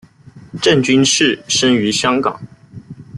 [0.63, 2.41] 郑君炽生于香港。